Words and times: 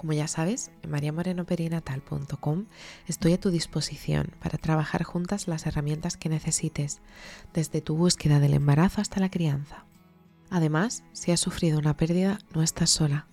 Como 0.00 0.14
ya 0.14 0.28
sabes, 0.28 0.70
en 0.82 0.92
mariamorenoperinatal.com 0.92 2.64
estoy 3.06 3.34
a 3.34 3.38
tu 3.38 3.50
disposición 3.50 4.32
para 4.40 4.56
trabajar 4.56 5.02
juntas 5.02 5.46
las 5.46 5.66
herramientas 5.66 6.16
que 6.16 6.30
necesites, 6.30 7.02
desde 7.52 7.82
tu 7.82 7.96
búsqueda 7.96 8.40
del 8.40 8.54
embarazo 8.54 9.02
hasta 9.02 9.20
la 9.20 9.30
crianza. 9.30 9.84
Además, 10.48 11.04
si 11.12 11.32
has 11.32 11.40
sufrido 11.40 11.78
una 11.78 11.98
pérdida, 11.98 12.38
no 12.54 12.62
estás 12.62 12.88
sola. 12.88 13.26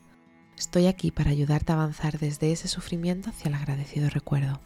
Estoy 0.58 0.88
aquí 0.88 1.10
para 1.10 1.32
ayudarte 1.32 1.72
a 1.72 1.76
avanzar 1.76 2.20
desde 2.20 2.52
ese 2.52 2.68
sufrimiento 2.68 3.30
hacia 3.30 3.48
el 3.48 3.56
agradecido 3.56 4.10
recuerdo. 4.10 4.60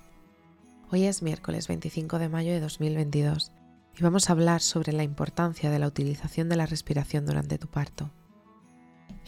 Hoy 0.90 1.04
es 1.04 1.22
miércoles 1.22 1.68
25 1.68 2.18
de 2.18 2.30
mayo 2.30 2.52
de 2.52 2.62
2022 2.62 3.52
y 3.96 4.02
vamos 4.02 4.28
a 4.28 4.34
hablar 4.34 4.62
sobre 4.62 4.92
la 4.92 5.04
importancia 5.04 5.70
de 5.70 5.78
la 5.78 5.86
utilización 5.86 6.50
de 6.50 6.56
la 6.56 6.66
respiración 6.66 7.28
durante 7.28 7.60
tu 7.60 7.68
parto. 7.68 8.10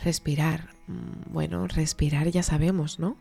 Respirar. 0.03 0.72
Mm, 0.87 1.33
bueno, 1.33 1.67
respirar 1.67 2.29
ya 2.29 2.43
sabemos, 2.43 2.99
¿no? 2.99 3.17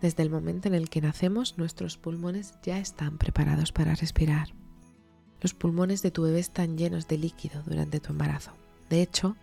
Desde 0.00 0.22
el 0.22 0.30
momento 0.30 0.68
en 0.68 0.74
el 0.74 0.90
que 0.90 1.00
nacemos, 1.00 1.56
nuestros 1.58 1.96
pulmones 1.96 2.54
ya 2.62 2.78
están 2.78 3.18
preparados 3.18 3.72
para 3.72 3.94
respirar. 3.94 4.48
Los 5.40 5.54
pulmones 5.54 6.02
de 6.02 6.10
tu 6.10 6.22
bebé 6.22 6.40
están 6.40 6.76
llenos 6.76 7.08
de 7.08 7.18
líquido 7.18 7.62
durante 7.66 8.00
tu 8.00 8.12
embarazo. 8.12 8.52
De 8.90 9.02
hecho, 9.02 9.36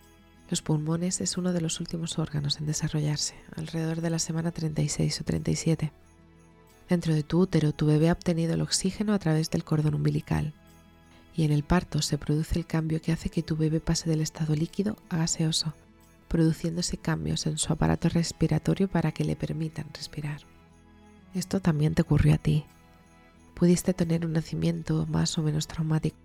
los 0.50 0.62
pulmones 0.62 1.20
es 1.20 1.36
uno 1.36 1.52
de 1.52 1.60
los 1.60 1.80
últimos 1.80 2.18
órganos 2.18 2.58
en 2.58 2.66
desarrollarse, 2.66 3.34
alrededor 3.56 4.00
de 4.00 4.10
la 4.10 4.18
semana 4.18 4.50
36 4.50 5.20
o 5.20 5.24
37. 5.24 5.92
Dentro 6.88 7.14
de 7.14 7.22
tu 7.22 7.40
útero, 7.40 7.72
tu 7.72 7.86
bebé 7.86 8.10
ha 8.10 8.12
obtenido 8.12 8.54
el 8.54 8.60
oxígeno 8.60 9.14
a 9.14 9.18
través 9.18 9.50
del 9.50 9.64
cordón 9.64 9.94
umbilical, 9.94 10.52
y 11.34 11.44
en 11.44 11.52
el 11.52 11.62
parto 11.62 12.02
se 12.02 12.18
produce 12.18 12.58
el 12.58 12.66
cambio 12.66 13.00
que 13.00 13.12
hace 13.12 13.30
que 13.30 13.42
tu 13.42 13.56
bebé 13.56 13.80
pase 13.80 14.10
del 14.10 14.20
estado 14.20 14.54
líquido 14.54 14.96
a 15.08 15.16
gaseoso, 15.16 15.72
produciéndose 16.32 16.96
cambios 16.96 17.46
en 17.46 17.58
su 17.58 17.74
aparato 17.74 18.08
respiratorio 18.08 18.88
para 18.88 19.12
que 19.12 19.22
le 19.22 19.36
permitan 19.36 19.84
respirar. 19.92 20.40
Esto 21.34 21.60
también 21.60 21.94
te 21.94 22.00
ocurrió 22.00 22.32
a 22.32 22.38
ti. 22.38 22.64
Pudiste 23.52 23.92
tener 23.92 24.24
un 24.24 24.32
nacimiento 24.32 25.04
más 25.10 25.36
o 25.36 25.42
menos 25.42 25.66
traumático, 25.66 26.16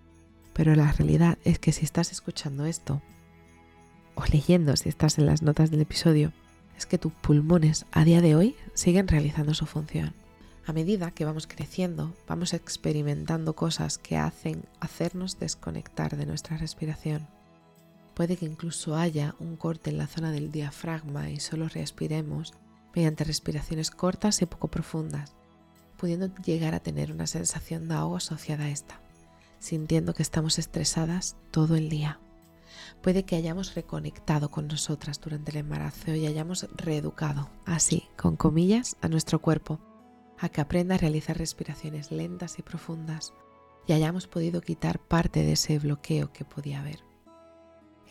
pero 0.53 0.75
la 0.75 0.93
realidad 0.93 1.37
es 1.43 1.59
que 1.59 1.73
si 1.73 1.83
estás 1.83 2.13
escuchando 2.13 2.65
esto, 2.65 3.01
o 4.15 4.23
leyendo 4.31 4.77
si 4.77 4.87
estás 4.87 5.17
en 5.17 5.25
las 5.25 5.41
notas 5.41 5.71
del 5.71 5.81
episodio, 5.81 6.31
es 6.77 6.85
que 6.85 6.97
tus 6.97 7.11
pulmones 7.11 7.85
a 7.91 8.05
día 8.05 8.21
de 8.21 8.37
hoy 8.37 8.55
siguen 8.75 9.09
realizando 9.09 9.53
su 9.53 9.65
función. 9.65 10.13
A 10.65 10.71
medida 10.71 11.11
que 11.11 11.25
vamos 11.25 11.47
creciendo, 11.47 12.15
vamos 12.29 12.53
experimentando 12.53 13.57
cosas 13.57 13.97
que 13.97 14.15
hacen 14.15 14.63
hacernos 14.79 15.37
desconectar 15.37 16.15
de 16.15 16.25
nuestra 16.25 16.55
respiración. 16.55 17.27
Puede 18.17 18.35
que 18.35 18.47
incluso 18.47 18.95
haya 18.95 19.35
un 19.39 19.57
corte 19.57 19.91
en 19.91 19.99
la 19.99 20.07
zona 20.07 20.31
del 20.31 20.51
diafragma 20.51 21.29
y 21.29 21.39
solo 21.39 21.67
respiremos 21.69 22.55
mediante 22.95 23.23
respiraciones 23.23 23.91
cortas 23.91 24.41
y 24.41 24.47
poco 24.47 24.69
profundas, 24.69 25.35
pudiendo 25.97 26.33
llegar 26.43 26.73
a 26.73 26.79
tener 26.79 27.11
una 27.11 27.27
sensación 27.27 27.87
de 27.87 27.93
ahogo 27.93 28.15
asociada 28.15 28.63
a 28.63 28.69
esta, 28.69 28.99
sintiendo 29.59 30.15
que 30.15 30.23
estamos 30.23 30.57
estresadas 30.57 31.35
todo 31.51 31.75
el 31.75 31.89
día. 31.89 32.19
Puede 33.03 33.21
que 33.21 33.35
hayamos 33.35 33.75
reconectado 33.75 34.49
con 34.49 34.67
nosotras 34.67 35.21
durante 35.21 35.51
el 35.51 35.57
embarazo 35.57 36.15
y 36.15 36.25
hayamos 36.25 36.67
reeducado, 36.75 37.51
así, 37.65 38.07
con 38.17 38.35
comillas, 38.35 38.97
a 38.99 39.09
nuestro 39.09 39.43
cuerpo, 39.43 39.79
a 40.39 40.49
que 40.49 40.61
aprenda 40.61 40.95
a 40.95 40.97
realizar 40.97 41.37
respiraciones 41.37 42.11
lentas 42.11 42.57
y 42.57 42.63
profundas 42.63 43.35
y 43.85 43.93
hayamos 43.93 44.25
podido 44.25 44.61
quitar 44.61 44.97
parte 44.97 45.43
de 45.43 45.51
ese 45.51 45.77
bloqueo 45.77 46.33
que 46.33 46.45
podía 46.45 46.79
haber. 46.79 47.06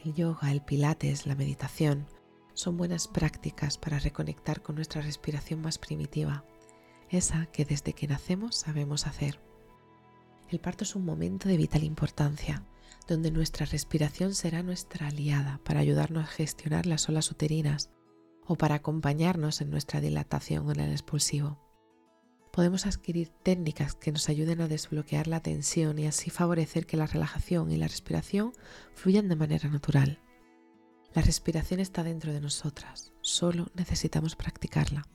El 0.06 0.14
yoga, 0.14 0.52
el 0.52 0.62
pilates, 0.62 1.26
la 1.26 1.34
meditación 1.34 2.06
son 2.54 2.76
buenas 2.76 3.08
prácticas 3.08 3.76
para 3.76 3.98
reconectar 3.98 4.62
con 4.62 4.76
nuestra 4.76 5.02
respiración 5.02 5.60
más 5.60 5.78
primitiva, 5.78 6.44
esa 7.10 7.46
que 7.46 7.64
desde 7.64 7.92
que 7.92 8.06
nacemos 8.06 8.54
sabemos 8.54 9.08
hacer. 9.08 9.40
El 10.48 10.60
parto 10.60 10.84
es 10.84 10.94
un 10.94 11.04
momento 11.04 11.48
de 11.48 11.56
vital 11.56 11.82
importancia, 11.82 12.62
donde 13.08 13.32
nuestra 13.32 13.66
respiración 13.66 14.36
será 14.36 14.62
nuestra 14.62 15.08
aliada 15.08 15.58
para 15.64 15.80
ayudarnos 15.80 16.22
a 16.22 16.28
gestionar 16.28 16.86
las 16.86 17.08
olas 17.08 17.32
uterinas 17.32 17.90
o 18.46 18.54
para 18.54 18.76
acompañarnos 18.76 19.60
en 19.60 19.70
nuestra 19.70 20.00
dilatación 20.00 20.70
en 20.70 20.78
el 20.78 20.92
expulsivo 20.92 21.65
podemos 22.56 22.86
adquirir 22.86 23.28
técnicas 23.42 23.94
que 23.94 24.10
nos 24.10 24.30
ayuden 24.30 24.62
a 24.62 24.66
desbloquear 24.66 25.26
la 25.26 25.40
tensión 25.40 25.98
y 25.98 26.06
así 26.06 26.30
favorecer 26.30 26.86
que 26.86 26.96
la 26.96 27.06
relajación 27.06 27.70
y 27.70 27.76
la 27.76 27.86
respiración 27.86 28.54
fluyan 28.94 29.28
de 29.28 29.36
manera 29.36 29.68
natural. 29.68 30.20
La 31.12 31.20
respiración 31.20 31.80
está 31.80 32.02
dentro 32.02 32.32
de 32.32 32.40
nosotras, 32.40 33.12
solo 33.20 33.66
necesitamos 33.74 34.36
practicarla. 34.36 35.06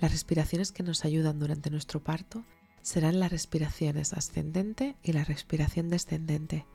Las 0.00 0.12
respiraciones 0.12 0.70
que 0.70 0.82
nos 0.82 1.06
ayudan 1.06 1.38
durante 1.38 1.70
nuestro 1.70 2.04
parto 2.04 2.44
serán 2.82 3.20
las 3.20 3.32
respiraciones 3.32 4.12
ascendente 4.12 4.96
y 5.02 5.14
la 5.14 5.24
respiración 5.24 5.88
descendente, 5.88 6.66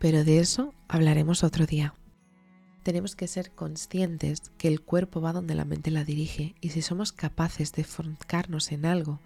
pero 0.00 0.24
de 0.24 0.40
eso 0.40 0.74
hablaremos 0.88 1.44
otro 1.44 1.66
día 1.66 1.94
tenemos 2.88 3.16
que 3.16 3.28
ser 3.28 3.50
conscientes 3.50 4.50
que 4.56 4.66
el 4.66 4.80
cuerpo 4.80 5.20
va 5.20 5.34
donde 5.34 5.54
la 5.54 5.66
mente 5.66 5.90
la 5.90 6.04
dirige 6.04 6.54
y 6.62 6.70
si 6.70 6.80
somos 6.80 7.12
capaces 7.12 7.72
de 7.72 7.82
enfocarnos 7.82 8.72
en 8.72 8.86
algo 8.86 9.20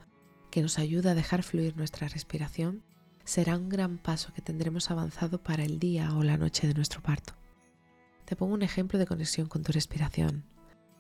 que 0.50 0.62
nos 0.62 0.80
ayuda 0.80 1.12
a 1.12 1.14
dejar 1.14 1.44
fluir 1.44 1.76
nuestra 1.76 2.08
respiración, 2.08 2.82
será 3.22 3.56
un 3.56 3.68
gran 3.68 3.98
paso 3.98 4.32
que 4.34 4.42
tendremos 4.42 4.90
avanzado 4.90 5.40
para 5.40 5.62
el 5.62 5.78
día 5.78 6.12
o 6.12 6.24
la 6.24 6.36
noche 6.36 6.66
de 6.66 6.74
nuestro 6.74 7.02
parto. 7.02 7.34
Te 8.24 8.34
pongo 8.34 8.52
un 8.52 8.62
ejemplo 8.62 8.98
de 8.98 9.06
conexión 9.06 9.46
con 9.46 9.62
tu 9.62 9.70
respiración. 9.70 10.42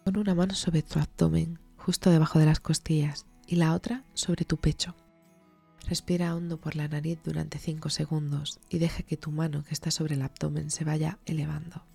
Pon 0.04 0.16
una 0.16 0.36
mano 0.36 0.54
sobre 0.54 0.82
tu 0.82 1.00
abdomen, 1.00 1.58
justo 1.76 2.10
debajo 2.10 2.38
de 2.38 2.46
las 2.46 2.60
costillas, 2.60 3.26
y 3.44 3.56
la 3.56 3.74
otra 3.74 4.04
sobre 4.14 4.44
tu 4.44 4.58
pecho. 4.58 4.94
Respira 5.88 6.36
hondo 6.36 6.60
por 6.60 6.76
la 6.76 6.86
nariz 6.86 7.18
durante 7.24 7.58
5 7.58 7.90
segundos 7.90 8.60
y 8.70 8.78
deja 8.78 9.02
que 9.02 9.16
tu 9.16 9.32
mano 9.32 9.64
que 9.64 9.74
está 9.74 9.90
sobre 9.90 10.14
el 10.14 10.22
abdomen 10.22 10.70
se 10.70 10.84
vaya 10.84 11.18
elevando. 11.26 11.90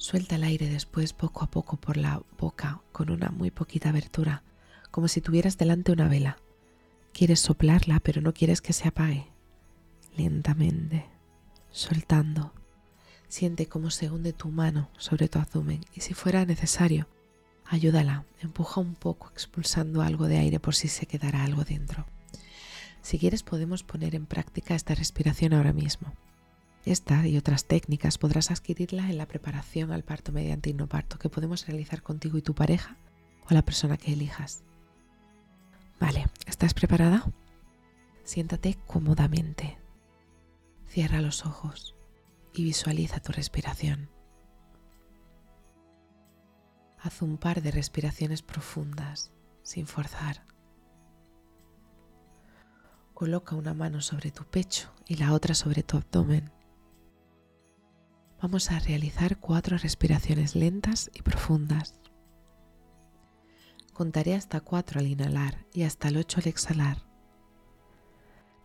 Suelta 0.00 0.36
el 0.36 0.44
aire 0.44 0.68
después 0.68 1.12
poco 1.12 1.42
a 1.42 1.50
poco 1.50 1.76
por 1.76 1.96
la 1.96 2.22
boca 2.38 2.80
con 2.92 3.10
una 3.10 3.30
muy 3.30 3.50
poquita 3.50 3.88
abertura, 3.88 4.44
como 4.92 5.08
si 5.08 5.20
tuvieras 5.20 5.58
delante 5.58 5.90
una 5.90 6.06
vela. 6.06 6.38
Quieres 7.12 7.40
soplarla, 7.40 7.98
pero 7.98 8.20
no 8.20 8.32
quieres 8.32 8.60
que 8.60 8.72
se 8.72 8.86
apague. 8.86 9.26
Lentamente, 10.16 11.04
soltando. 11.72 12.52
Siente 13.28 13.66
cómo 13.66 13.90
se 13.90 14.08
hunde 14.08 14.32
tu 14.32 14.50
mano 14.50 14.88
sobre 14.96 15.28
tu 15.28 15.40
abdomen 15.40 15.84
y 15.92 16.00
si 16.00 16.14
fuera 16.14 16.46
necesario, 16.46 17.08
ayúdala, 17.66 18.24
empuja 18.40 18.80
un 18.80 18.94
poco 18.94 19.30
expulsando 19.32 20.00
algo 20.02 20.28
de 20.28 20.38
aire 20.38 20.60
por 20.60 20.76
si 20.76 20.86
se 20.86 21.06
quedara 21.06 21.42
algo 21.42 21.64
dentro. 21.64 22.06
Si 23.02 23.18
quieres 23.18 23.42
podemos 23.42 23.82
poner 23.82 24.14
en 24.14 24.26
práctica 24.26 24.76
esta 24.76 24.94
respiración 24.94 25.54
ahora 25.54 25.72
mismo. 25.72 26.14
Esta 26.84 27.26
y 27.26 27.36
otras 27.36 27.66
técnicas 27.66 28.18
podrás 28.18 28.50
adquirirlas 28.50 29.10
en 29.10 29.18
la 29.18 29.26
preparación 29.26 29.92
al 29.92 30.04
parto 30.04 30.32
mediante 30.32 30.72
parto 30.74 31.18
que 31.18 31.28
podemos 31.28 31.66
realizar 31.66 32.02
contigo 32.02 32.38
y 32.38 32.42
tu 32.42 32.54
pareja 32.54 32.96
o 33.50 33.54
la 33.54 33.62
persona 33.62 33.96
que 33.96 34.12
elijas. 34.12 34.62
Vale, 36.00 36.26
¿estás 36.46 36.74
preparada? 36.74 37.30
Siéntate 38.24 38.78
cómodamente. 38.86 39.78
Cierra 40.86 41.20
los 41.20 41.44
ojos 41.44 41.94
y 42.54 42.64
visualiza 42.64 43.20
tu 43.20 43.32
respiración. 43.32 44.08
Haz 47.00 47.22
un 47.22 47.36
par 47.38 47.62
de 47.62 47.70
respiraciones 47.70 48.42
profundas 48.42 49.30
sin 49.62 49.86
forzar. 49.86 50.44
Coloca 53.14 53.56
una 53.56 53.74
mano 53.74 54.00
sobre 54.00 54.30
tu 54.30 54.44
pecho 54.44 54.92
y 55.06 55.16
la 55.16 55.32
otra 55.32 55.54
sobre 55.54 55.82
tu 55.82 55.96
abdomen 55.96 56.52
vamos 58.40 58.70
a 58.70 58.78
realizar 58.78 59.38
cuatro 59.38 59.78
respiraciones 59.78 60.54
lentas 60.54 61.10
y 61.14 61.22
profundas. 61.22 61.94
Contaré 63.92 64.34
hasta 64.34 64.60
cuatro 64.60 65.00
al 65.00 65.08
inhalar 65.08 65.66
y 65.72 65.82
hasta 65.82 66.08
el 66.08 66.18
ocho 66.18 66.38
al 66.40 66.48
exhalar. 66.48 67.04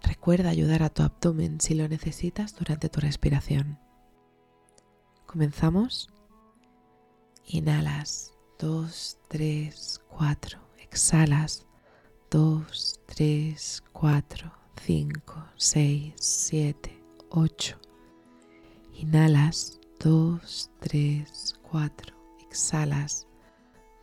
Recuerda 0.03 0.49
ayudar 0.49 0.83
a 0.83 0.89
tu 0.89 1.01
abdomen 1.01 1.59
si 1.59 1.73
lo 1.73 1.87
necesitas 1.87 2.55
durante 2.55 2.89
tu 2.89 2.99
respiración. 2.99 3.79
Comenzamos. 5.25 6.09
Inhalas 7.45 8.33
2, 8.59 9.17
3, 9.29 10.01
4. 10.07 10.59
Exhalas 10.77 11.65
2, 12.29 12.99
3, 13.07 13.83
4, 13.91 14.51
5, 14.85 15.45
6, 15.55 16.13
7, 16.17 17.03
8. 17.29 17.92
Inhalas 18.95 19.79
2, 19.99 20.39
3, 20.81 21.25
4. 21.71 22.13
Exhalas 22.49 23.27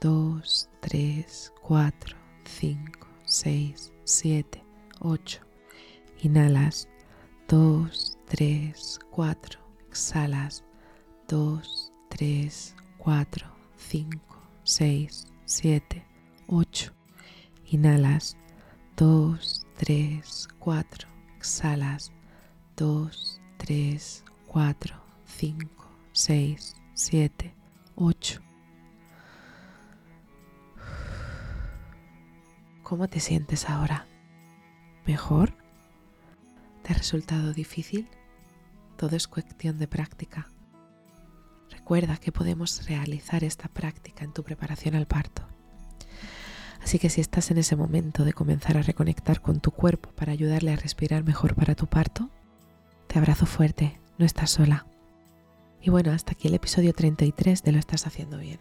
2, 0.00 0.40
3, 0.80 1.24
4, 1.62 1.92
5, 2.44 2.76
6, 3.24 3.92
7, 4.04 4.62
8. 5.00 5.40
Inhalas 6.22 6.88
2, 7.48 7.88
3, 8.26 8.98
4. 9.10 9.58
Exhalas 9.88 10.64
2, 11.28 11.60
3, 12.08 12.74
4, 12.98 13.46
5, 13.76 14.20
6, 14.64 15.26
7, 15.46 16.04
8. 16.48 16.92
Inhalas 17.72 18.36
2, 18.96 19.38
3, 19.78 20.22
4. 20.58 21.08
Exhalas 21.38 22.12
2, 22.76 23.10
3, 23.58 24.24
4, 24.52 24.96
5, 25.26 25.86
6, 26.10 26.74
7, 26.94 27.54
8. 27.94 28.40
¿Cómo 32.82 33.06
te 33.06 33.20
sientes 33.20 33.70
ahora? 33.70 34.08
¿Mejor? 35.06 35.54
¿Te 36.82 36.92
ha 36.92 36.96
resultado 36.96 37.52
difícil? 37.52 38.08
Todo 38.96 39.14
es 39.14 39.28
cuestión 39.28 39.78
de 39.78 39.86
práctica. 39.86 40.48
Recuerda 41.70 42.16
que 42.16 42.32
podemos 42.32 42.88
realizar 42.88 43.44
esta 43.44 43.68
práctica 43.68 44.24
en 44.24 44.32
tu 44.32 44.42
preparación 44.42 44.96
al 44.96 45.06
parto. 45.06 45.46
Así 46.82 46.98
que 46.98 47.08
si 47.08 47.20
estás 47.20 47.52
en 47.52 47.58
ese 47.58 47.76
momento 47.76 48.24
de 48.24 48.32
comenzar 48.32 48.76
a 48.76 48.82
reconectar 48.82 49.42
con 49.42 49.60
tu 49.60 49.70
cuerpo 49.70 50.10
para 50.10 50.32
ayudarle 50.32 50.72
a 50.72 50.76
respirar 50.76 51.22
mejor 51.22 51.54
para 51.54 51.76
tu 51.76 51.86
parto, 51.86 52.30
te 53.06 53.16
abrazo 53.16 53.46
fuerte, 53.46 53.99
no 54.20 54.26
estás 54.26 54.50
sola. 54.50 54.86
Y 55.80 55.88
bueno, 55.88 56.12
hasta 56.12 56.32
aquí 56.32 56.48
el 56.48 56.54
episodio 56.54 56.92
33 56.92 57.62
de 57.62 57.72
Lo 57.72 57.78
estás 57.78 58.06
haciendo 58.06 58.36
bien. 58.36 58.60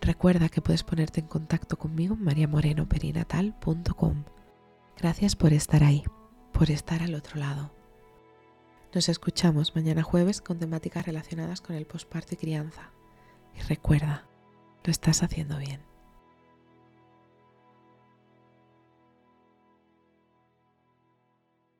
Recuerda 0.00 0.48
que 0.48 0.60
puedes 0.60 0.82
ponerte 0.82 1.20
en 1.20 1.28
contacto 1.28 1.78
conmigo 1.78 2.14
en 2.14 2.24
mariamorenoperinatal.com. 2.24 4.24
Gracias 4.98 5.36
por 5.36 5.52
estar 5.52 5.84
ahí, 5.84 6.02
por 6.52 6.72
estar 6.72 7.04
al 7.04 7.14
otro 7.14 7.38
lado. 7.38 7.72
Nos 8.92 9.08
escuchamos 9.08 9.76
mañana 9.76 10.02
jueves 10.02 10.40
con 10.40 10.58
temáticas 10.58 11.06
relacionadas 11.06 11.60
con 11.60 11.76
el 11.76 11.86
posparto 11.86 12.34
y 12.34 12.38
crianza. 12.38 12.90
Y 13.56 13.60
recuerda, 13.68 14.26
lo 14.82 14.90
estás 14.90 15.22
haciendo 15.22 15.56
bien. 15.58 15.89